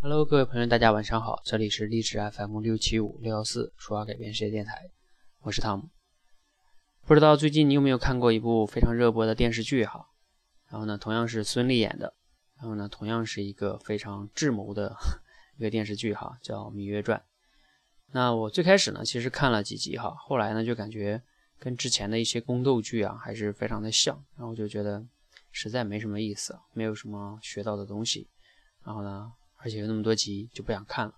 [0.00, 4.92] Hello，各位朋友，大家晚上好，这里是励志 FM 六七五六幺四说话改变世界电台，
[5.40, 5.88] 我是汤姆。
[7.04, 10.06] 不知道最近你有没有看过一部非常热播的电视剧哈？
[10.70, 12.14] 然后呢，同样是孙俪演的，
[12.58, 14.96] 然后呢，同样是一个非常智谋的
[15.58, 17.18] 一个电视剧哈，叫《芈月传》。
[18.12, 21.20] 那我最开始呢，其实看了几集哈，后来呢，就感觉
[21.58, 25.04] 跟之前的一些宫斗剧啊，还是非常的像，然后就觉得
[25.50, 28.28] 实在没什么意思，没有什么学到的东西。
[28.84, 31.14] 然后呢，而且有那么多集，就不想看了。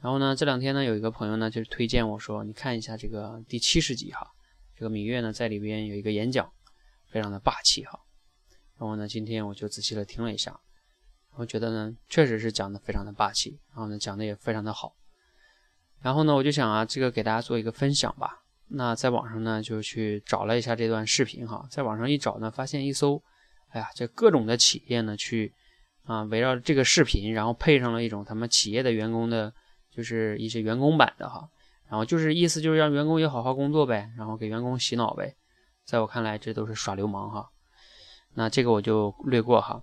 [0.00, 4.26] 然后呢，这两天呢，有一个朋友呢，就是推荐我说，你看一下这个第七十集哈。
[4.74, 6.50] 这个芈月呢，在里边有一个演讲，
[7.08, 8.00] 非常的霸气哈。
[8.78, 10.58] 然后呢，今天我就仔细的听了一下，
[11.36, 14.96] 我觉得呢，确实是讲的非常的霸气，然后呢，讲的也非常的好。
[16.00, 18.42] 然后呢，我就想啊，这个给大家做一个分享吧。
[18.66, 23.22] 那在网上呢，就去找了一下这段视频哈，在网上一找呢，发现一搜，
[23.68, 25.54] 哎呀，这各种的企业呢，去
[26.04, 29.52] 啊，围绕这个视频，然后配上了一种他们企业的员工的，
[29.90, 31.48] 就是一些员工版的哈。
[31.88, 35.36] 然后就是意思就是让员工也好好工作呗，然后给员工洗脑呗。
[35.84, 37.50] 在我看来，这都是耍流氓哈。
[38.34, 39.82] 那这个我就略过哈。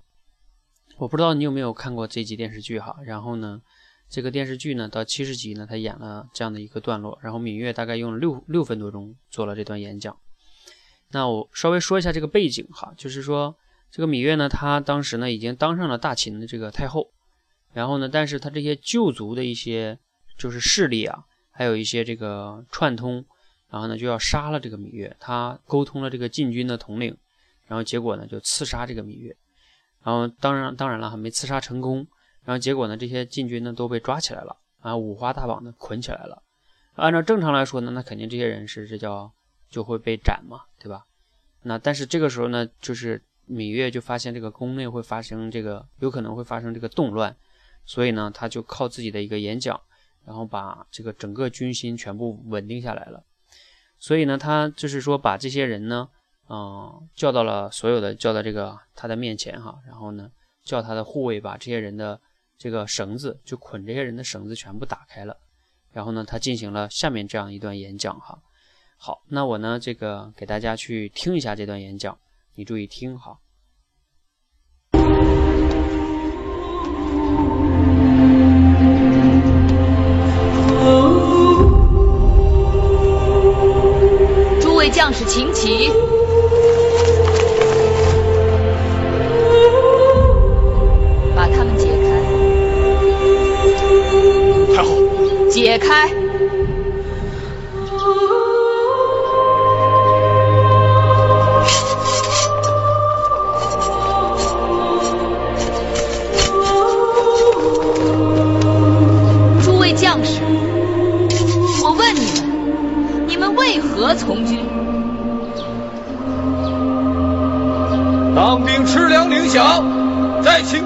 [0.97, 2.95] 我不知道你有没有看过这集电视剧哈。
[3.05, 3.61] 然后呢，
[4.09, 7.19] 这个电视剧呢到七十集呢，他演了这样的一个段落。
[7.21, 10.17] 然后芈月大概用了六六分多钟做了这段演讲。
[11.11, 13.55] 那我稍微说一下这个背景哈，就是说
[13.91, 17.11] 这个芈月呢，她当时呢已经当上了大秦的这个太后。
[17.73, 19.97] 然后呢，但是她这些旧族的一些
[20.37, 21.25] 就是势力啊。
[21.51, 23.25] 还有一些这个串通，
[23.69, 25.13] 然后呢就要杀了这个芈月。
[25.19, 27.15] 她沟通了这个禁军的统领，
[27.67, 29.35] 然后结果呢就刺杀这个芈月。
[30.01, 32.07] 然后当然当然了，还没刺杀成功。
[32.45, 36.41] 然后结果呢这些禁军呢都被抓起来了啊，五花大绑的捆起来了。
[36.95, 39.31] 按照正常来说呢，那肯定这些人是这叫
[39.69, 41.03] 就会被斩嘛，对吧？
[41.63, 47.35] 那但是这个时候呢，就是芈月就发现这个宫内会发生这个有可能会发生这个动乱，
[47.85, 49.81] 所以呢他就靠自己的一个演讲。
[50.25, 53.23] 然后把这个整个军心全部稳定下来了，
[53.97, 56.07] 所以呢，他就是说把这些人呢，
[56.49, 60.29] 嗯，叫到了所有的叫到这个他的面前哈，然后呢，
[60.63, 62.19] 叫他的护卫把这些人的
[62.59, 65.35] 这个绳子就捆这些人的绳子全部打开了，
[65.93, 68.37] 然后呢，他进行了下面这样一段演讲哈。
[68.97, 72.15] 好，那我呢这个给大家去听一下这段演讲，
[72.55, 73.39] 你注意听哈。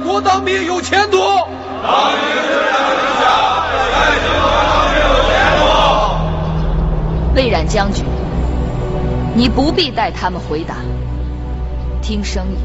[0.01, 1.17] 国当兵有前途。
[1.17, 3.21] 当兵吃粮领饷，
[3.91, 5.61] 在秦国当兵有前途。
[7.35, 8.05] 魏冉将军，
[9.35, 10.75] 你不必带他们回答。
[12.01, 12.57] 听声音，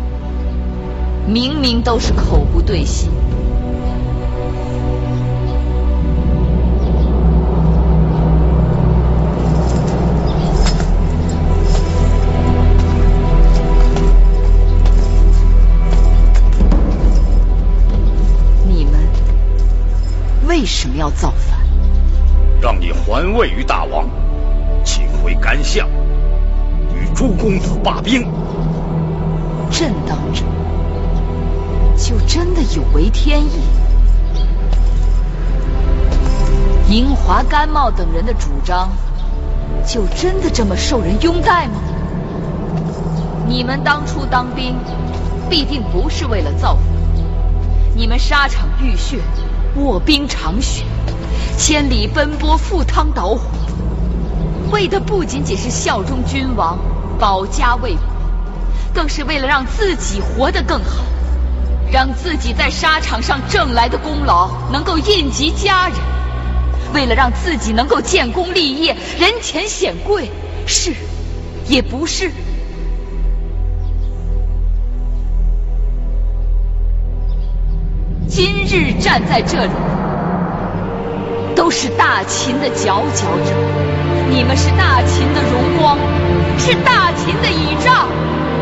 [1.26, 3.10] 明明都是口不对心。
[23.34, 24.08] 位于大王，
[24.84, 25.88] 请回干相，
[26.94, 28.22] 与诸公子罢兵。
[29.70, 30.44] 朕当真
[31.96, 33.60] 就真的有违天意？
[36.88, 38.90] 银华、甘茂等人的主张，
[39.86, 41.80] 就真的这么受人拥戴吗？
[43.46, 44.76] 你们当初当兵，
[45.50, 46.82] 必定不是为了造反，
[47.94, 49.18] 你们沙场浴血。
[49.76, 50.82] 卧冰尝雪，
[51.56, 53.40] 千里奔波，赴汤蹈火，
[54.70, 56.79] 为的不仅仅是效忠君王、
[57.19, 58.00] 保家卫国，
[58.94, 61.02] 更是为了让自己活得更好，
[61.90, 65.96] 让自己在沙场上挣来的功劳能够印及家人，
[66.94, 70.31] 为了让自己能够建功立业、人前显贵，
[70.67, 70.94] 是
[71.67, 72.31] 也不是？
[78.29, 79.70] 今日站在这里，
[81.69, 83.53] 都是大秦的佼佼者。
[84.31, 85.99] 你们是大秦的荣光，
[86.59, 88.09] 是大秦的倚仗，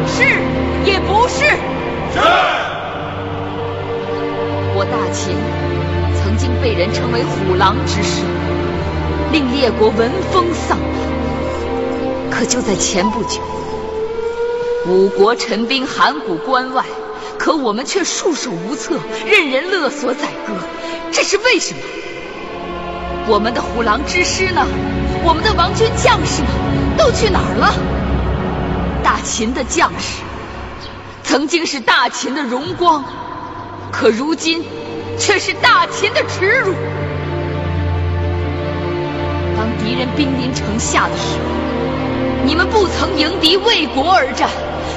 [0.08, 0.24] 是
[0.84, 1.44] 也不是？
[2.12, 2.18] 是。
[4.74, 5.36] 我大秦
[6.18, 8.24] 曾经被人称为虎狼之师，
[9.30, 12.40] 令列国闻风丧胆。
[12.40, 13.40] 可就在前不久，
[14.88, 16.84] 五国陈兵函谷关外，
[17.38, 20.54] 可我们却束手无策，任人勒索宰割，
[21.12, 21.80] 这是为什么？
[23.28, 24.66] 我们的虎狼之师呢？
[25.24, 26.48] 我们的王军将士呢？
[26.96, 27.74] 都去哪儿了？
[29.02, 30.22] 大秦的将士
[31.24, 33.04] 曾经是大秦的荣光，
[33.90, 34.64] 可如今
[35.18, 36.72] 却是大秦的耻辱。
[39.56, 44.48] 当敌人兵临城下的时候，你们不曾迎敌为国而战，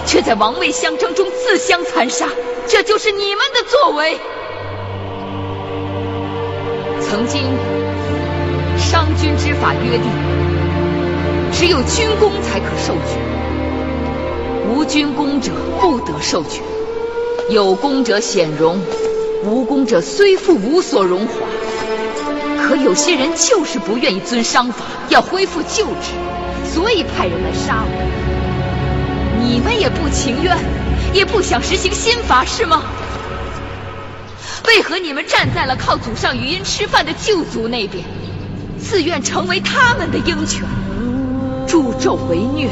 [0.05, 2.27] 却在王位相争中自相残杀，
[2.67, 4.19] 这就是你们的作为。
[7.01, 7.41] 曾经
[9.19, 10.09] 军之法约定，
[11.51, 13.19] 只有军功才可授爵，
[14.69, 15.51] 无军功者
[15.81, 16.61] 不得授爵，
[17.49, 18.79] 有功者显荣，
[19.43, 21.33] 无功者虽复无所荣华。
[22.63, 26.13] 可有些人就是不愿意遵商法，要恢复旧制，
[26.73, 29.41] 所以派人来杀我。
[29.41, 30.55] 你们也不情愿，
[31.13, 32.83] 也不想实行新法，是吗？
[34.65, 38.05] 为何你们站在了靠祖上余荫吃饭的旧族那边，
[38.89, 40.63] 自愿成为他们的鹰犬，
[41.67, 42.67] 助纣为虐，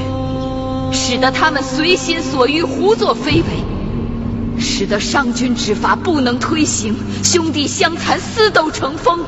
[0.91, 9.19] 使得他们随心所欲，胡作非为，使得商君之法不能推行，兄弟相残，私斗成风。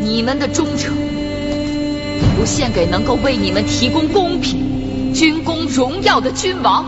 [0.00, 0.94] 你们的忠诚，
[2.38, 6.86] 不献给能够为你们提供公平、军功、荣耀的君王，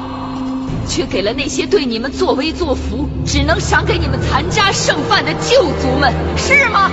[0.86, 6.90] 却给了那些对你们作威作福、只能赏给你们残渣剩饭的旧族们，是吗？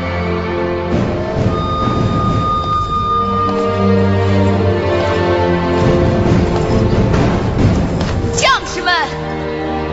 [8.36, 8.94] 将士们，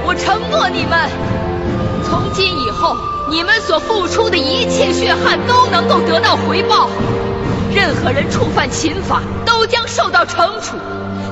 [0.06, 1.08] 我承诺你们，
[2.04, 2.96] 从今以后。
[3.30, 6.90] 你们所付出的一切血汗都能够得到回报，
[7.72, 10.74] 任何人触犯秦法都将受到惩处，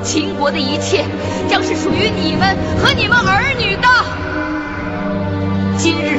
[0.08, 1.05] 秦国的一切
[1.50, 3.87] 将是属于你们和你们儿女的。
[5.76, 6.19] 今日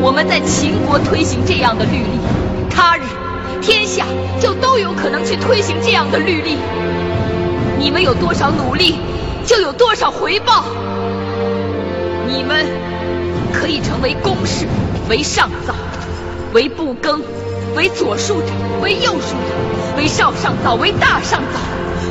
[0.00, 2.18] 我们在秦国推行这样的律例，
[2.70, 3.02] 他日
[3.60, 4.06] 天下
[4.40, 6.56] 就都有可能去推行这样的律例。
[7.78, 8.94] 你们有多少努力，
[9.44, 10.64] 就有多少回报。
[12.26, 12.64] 你们。
[13.50, 14.66] 可以成为公士，
[15.08, 15.74] 为上造，
[16.52, 17.20] 为不更，
[17.74, 21.58] 为左庶长，为右庶长，为少上造，为大上造，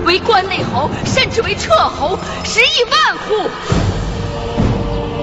[0.07, 3.51] 为关内侯，甚至为彻侯，十亿万户。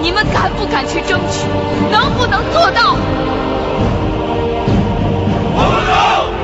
[0.03, 1.47] 你们敢不敢去争取？
[1.91, 2.95] 能不能做到？
[5.57, 5.97] 我们能，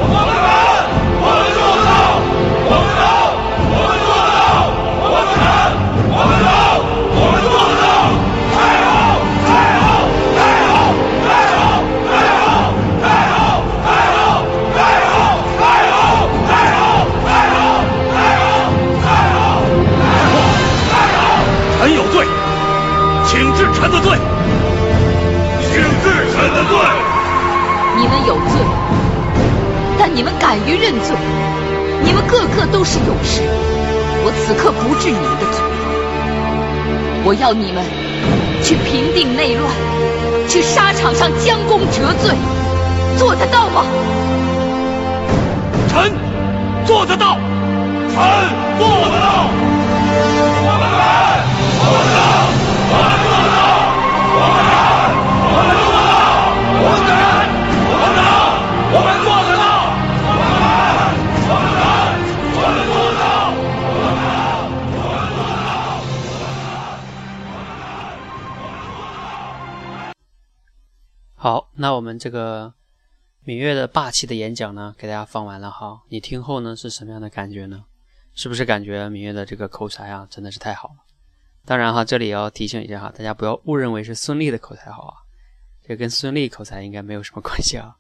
[0.09, 0.89] 我们敢，
[1.21, 1.93] 我们做到，
[2.65, 3.20] 我们能，
[37.23, 37.85] 我要你们
[38.63, 39.71] 去平定内乱，
[40.49, 42.35] 去沙场上将功折罪，
[43.19, 43.85] 做得到吗？
[45.89, 46.13] 臣
[46.87, 47.37] 做得到。
[48.13, 48.17] 臣
[48.79, 49.49] 做得到。
[50.63, 51.05] 我们敢，
[51.79, 52.23] 我们能，
[52.89, 53.61] 我们做得到。
[54.33, 54.73] 我们敢，
[55.51, 56.23] 我们做得到。
[56.83, 57.11] 我们敢，
[71.43, 72.71] 好，那我们这个
[73.47, 76.03] 芈月的霸气的演讲呢，给大家放完了哈。
[76.11, 77.83] 你听后呢是什么样的感觉呢？
[78.35, 80.97] 是不是感觉芈月的这个口才啊，真的是太好了？
[81.65, 85.17] 当然哈，这里要提醒一下哈，大家不要误认为是孙俪的口才好啊，
[85.83, 87.97] 这跟孙俪口才应该没有什么关系啊。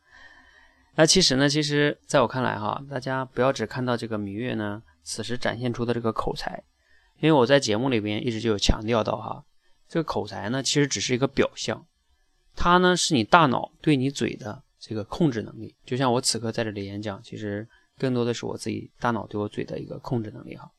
[0.96, 6.62] 那其实呢，其实在我看来哈，大家不要只看到这个芈月呢此时展现出的这个口才，
[7.20, 9.42] 因为我在节目里边一直就有强调到哈，
[9.88, 11.86] 这个口才呢其实只是一个表象。
[12.56, 17.66] 它呢是你大脑对你嘴的这个控制能力，就像我此刻在这里演讲，其实
[17.98, 20.70] 更多的是我自己大脑对我嘴的一个控制能力哈。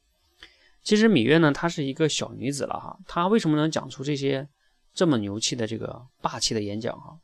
[0.83, 4.47] 其实芈月呢，她是一个小女子了哈，她为什么能讲出这些
[4.93, 7.17] 这么牛气的这个霸气的演讲哈？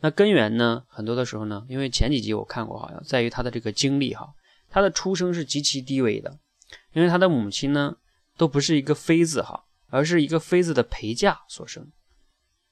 [0.00, 4.32] 那根源呢，很多的时候呢，因为前几集我看过哈，在于她的这个经历哈，
[4.70, 6.38] 她的出生是极其低微的，
[6.92, 7.96] 因为她的母亲呢
[8.36, 11.90] 都不是一个妃子哈，而是一个妃子的陪嫁所生。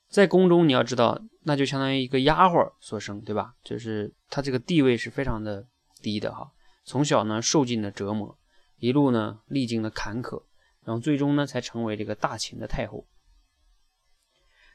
[0.08, 3.54] 在宫中，你要知道，那就相当于一个丫鬟所生，对吧？
[3.62, 5.66] 就是她这个地位是非常的
[6.00, 6.50] 低的哈。
[6.84, 8.38] 从小呢，受尽了折磨，
[8.78, 10.44] 一路呢，历经了坎坷，
[10.84, 13.06] 然后最终呢，才成为这个大秦的太后。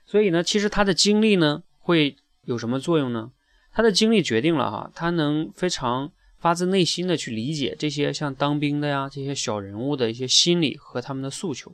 [0.06, 3.32] 所以呢，其实她的经历呢，会有什么作用呢？
[3.72, 11.74] 她的经历决定了哈，她能非常发自内心的去理解这些像当兵的呀，这些小人物的一些心理和他们的诉求。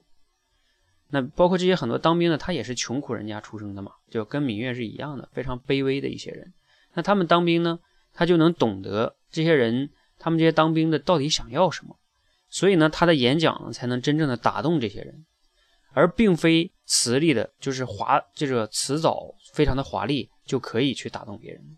[1.09, 6.53] 那包括这些很多当兵的，他也是穷苦人家出生的嘛，就跟芈月是一样的，非常卑微的一些人。
[6.95, 7.79] 那他们当兵呢，
[8.13, 11.97] 他就能懂得这些人，他们这些当兵的到底想要什么。
[12.49, 15.25] 所以呢，他的演讲，才能真正的打动这些人，
[15.93, 21.77] 而并非词丽的，就是华这个词藻非常的华丽就可以去打动别人。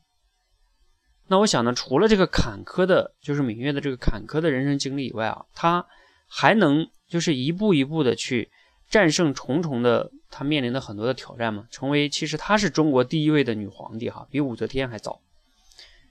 [1.28, 5.86] 那我想呢，除了这个坎坷的，就是芈月的这个坎坷的人生经历以外啊，他
[6.28, 8.50] 还能就是一步一步的去。
[8.90, 15.22] 战胜重重的，她面临的很多的挑战嘛，成为其实她是中国第一位的女皇帝哈，比武则天还早。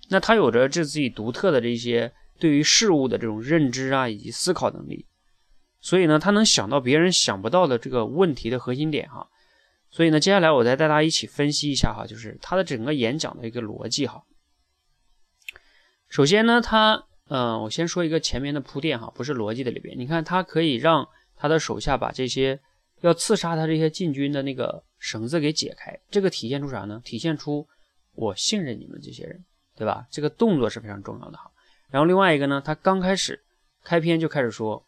[0.09, 5.07] 那她有着这自己独特的这些对于事物的这种认知啊，以及思考能力，
[5.81, 9.27] 所以呢，她能想到别人想不到的这个问题的核心点哈。
[9.91, 14.23] 所以呢，接下来我再带大家一起分析一下哈，就是她的整个演讲的一个逻辑哈。
[16.09, 22.61] 首先呢，她嗯，我先说一个前面的铺垫哈，不是逻辑的里边，你看她可以让她的手下把这些。
[23.01, 27.01] 要刺杀他这些禁军的那个绳子给解开，这个体现出啥呢？
[27.05, 27.67] 体现出
[28.15, 29.45] 我信任你们这些人，
[29.77, 30.07] 对吧？
[30.11, 31.51] 这个动作是非常重要的哈。
[31.91, 33.43] 然后另外一个呢，他刚开始
[33.85, 34.85] 开篇就开始说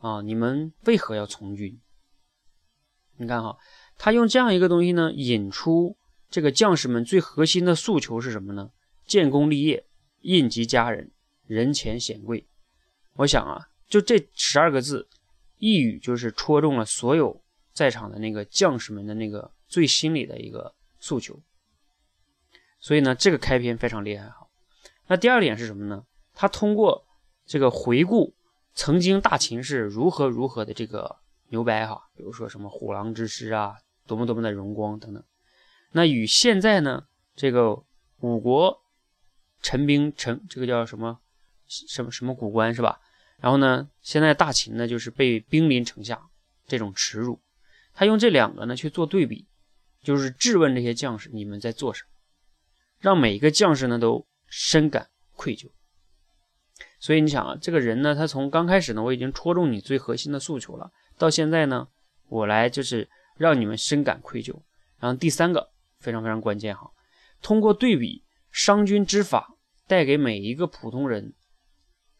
[0.00, 1.80] 啊，你们为何要从军？
[3.16, 3.56] 你看哈，
[3.96, 5.96] 他用这样一个东西呢，引出
[6.30, 8.70] 这个将士们最核心的诉求是什么呢？
[9.06, 9.86] 建功立业，
[10.20, 11.10] 印及家人，
[11.46, 12.46] 人前显贵。
[13.14, 15.08] 我想啊，就这十二个字。
[15.58, 21.40] 一语就是戳中了所有在场的那个将士们的那个最心里的一个诉求，
[22.80, 24.48] 所以呢，这个开篇非常厉害哈。
[25.06, 26.04] 那第二点是什么呢？
[26.34, 27.06] 他通过
[27.46, 28.34] 这个回顾
[28.74, 31.16] 曾经大秦是如何如何的这个
[31.48, 35.24] 牛掰哈，比如说什么虎狼之师啊，多么多么的荣光等等。
[35.92, 37.82] 那与现在呢，这个
[38.20, 38.82] 五国
[39.60, 41.18] 陈兵陈这个叫什么
[41.66, 43.00] 什么什么古关是吧？
[43.40, 46.20] 然后呢，现在大秦呢就是被兵临城下
[46.66, 47.40] 这种耻辱，
[47.94, 49.46] 他用这两个呢去做对比，
[50.02, 52.08] 就是质问这些将士你们在做什么，
[52.98, 55.70] 让每一个将士呢都深感愧疚。
[56.98, 61.86] 所以你想啊，这个人呢，他从刚开始呢我已经戳中你最核心的诉求了，到现在呢
[62.28, 64.52] 我来就是让你们深感愧疚。
[64.98, 66.90] 然后第三个非常非常关键哈，
[67.40, 69.54] 通过对比商君之法
[69.86, 71.34] 带给每一个普通人。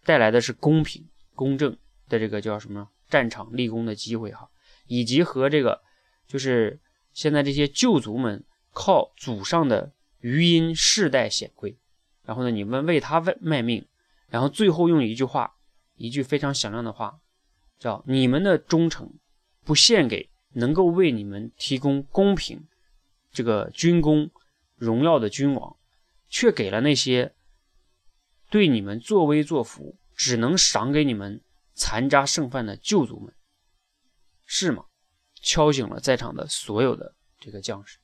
[0.09, 1.77] 带来的是公平公正
[2.09, 4.49] 的这个叫什么战场立功的机会哈，
[4.87, 5.83] 以及和这个
[6.27, 6.81] 就是
[7.13, 11.77] 现在这些旧族们靠祖上的余荫世代显贵，
[12.25, 13.87] 然后呢你们为他卖卖命，
[14.31, 15.57] 然后最后用一句话，
[15.97, 17.19] 一句非常响亮的话，
[17.79, 19.13] 叫你们的忠诚
[19.63, 22.67] 不献给能够为你们提供公平
[23.31, 24.31] 这个军功
[24.75, 25.77] 荣耀的君王，
[26.31, 27.35] 却给了那些。
[28.51, 31.41] 对你们作威作福，只能赏给你们
[31.75, 33.33] 残渣剩饭的旧族们，
[34.45, 34.85] 是吗？
[35.41, 38.01] 敲醒了在场的所有的这个将士。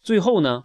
[0.00, 0.64] 最后呢，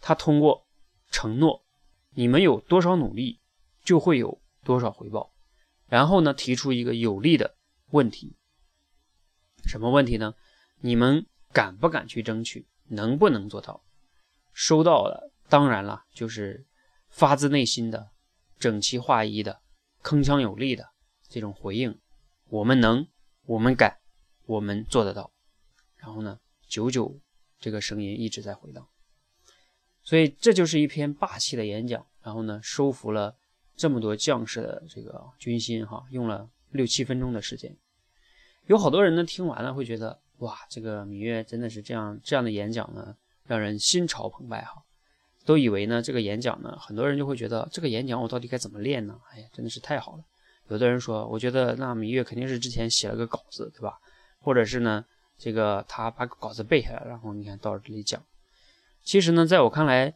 [0.00, 0.64] 他通过
[1.10, 1.66] 承诺，
[2.14, 3.40] 你们有多少努力，
[3.82, 5.34] 就会有多少回报。
[5.88, 7.56] 然后呢，提出一个有利的
[7.90, 8.36] 问题。
[9.66, 10.34] 什么问题呢？
[10.82, 12.68] 你们敢不敢去争取？
[12.84, 13.82] 能不能做到？
[14.52, 16.64] 收到了，当然了，就是
[17.08, 18.10] 发自内心的。
[18.58, 19.60] 整齐划一的、
[20.06, 20.88] 铿锵有力的
[21.28, 21.98] 这种回应，
[22.44, 23.08] 我们能，
[23.44, 23.98] 我们敢，
[24.44, 25.32] 我们做得到。
[25.96, 27.18] 然后呢，久久
[27.58, 28.86] 这个声音一直在回荡。
[30.04, 32.06] 所以这就是一篇霸气的演讲。
[32.22, 33.36] 然后呢，收服了
[33.74, 37.76] 这么多将士的这个军心，哈，用了六七分钟的时间。
[38.66, 44.85] 有好多人呢听完了会觉得，哇，这个芈月真的是这样这样的演讲呢，让人心潮澎湃，哈。
[45.46, 49.16] 都以为呢，这个演讲呢，很多人就会觉得这个演讲我到底该怎么练呢？
[49.32, 50.24] 哎呀，真的是太好了。
[50.68, 53.96] 有的人说，我觉得那芈月肯定是之前写了个稿子，对吧？
[54.40, 55.04] 或者是呢，
[55.38, 58.20] 这个他把稿子背下来，然后你看到这里讲。
[59.04, 60.12] 其实呢，在我看来，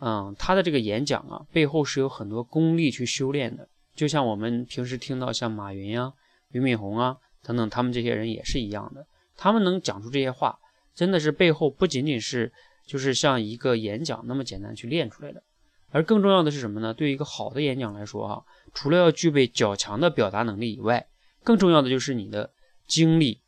[0.00, 3.68] 嗯，他的这个演讲啊，背后是有很多功力去修炼的。
[3.96, 6.12] 就像我们平时听到像马云啊、
[6.52, 9.04] 俞敏洪啊等等，他们这些人也是一样的。
[9.36, 10.56] 他们能讲出这些话，
[10.94, 12.52] 真的是背后不仅仅是。
[12.88, 15.42] 就是像一个演讲那么简单去练出来的，
[15.90, 16.94] 而更重要的是什么呢？
[16.94, 21.06] 对一个好的演讲来说，哈，除了要具备较强的表达能力以外，
[21.44, 22.54] 更重要的就是你的
[22.86, 23.42] 经历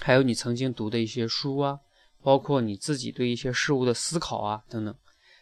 [0.00, 1.78] 还有你曾经读的一些书啊，
[2.22, 4.94] 包括你自己对一些事物的思考啊等等，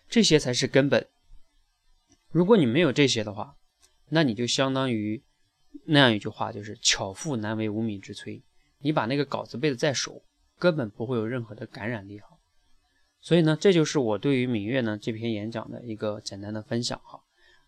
[0.09, 1.07] 这些才是根本。
[2.31, 3.55] 如果你没有这些的话，
[4.09, 5.23] 那你就相当于
[5.87, 8.43] 那样一句话，就是“巧妇难为无米之炊”。
[8.83, 10.25] 你把那个稿子背的再熟，
[10.59, 12.34] 根本不会有任何的感染力哈。
[13.25, 17.19] 所以呢，这就是我对于芈月呢这篇演讲的一个简单的分享哈。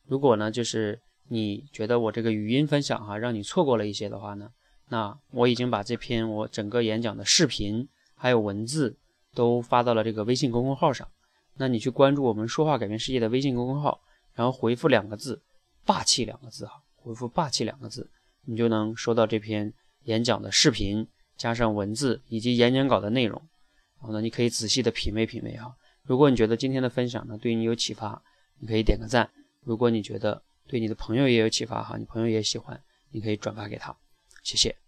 [0.04, 4.50] 如果呢，就是你觉得我这个语音分享哈，让你错过了一些的话呢，
[4.90, 8.98] 那我已经把这篇我整个演讲的视频还有文字
[9.34, 11.08] 都发到了这个微信公众号上。
[11.54, 13.98] 那你去关注我们“说话改变世界”的微信公众号，
[14.34, 15.42] 然后回复两个字
[15.86, 18.10] “霸气”两个字哈，回复“霸气”两个字，
[18.44, 19.72] 你就能收到这篇
[20.04, 21.08] 演讲的视频
[21.38, 23.40] 加上文字以及演讲稿的内容。
[24.06, 25.74] 然后呢，你可以仔细的品味品味哈。
[26.04, 28.22] 如果你觉得今天的分享呢对你有启发，
[28.60, 29.28] 你可以点个赞。
[29.62, 33.96] 如果你觉得对你的朋友也有启发哈，你朋友也喜欢，你可以转发给他，
[34.44, 34.85] 谢谢。